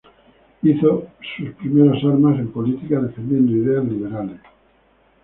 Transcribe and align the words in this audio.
Hizo 0.63 1.09
sus 1.37 1.51
primeras 1.53 2.03
armas 2.03 2.39
en 2.39 2.51
política 2.51 2.99
defendiendo 3.01 3.51
ideas 3.51 3.85
liberales. 3.85 4.41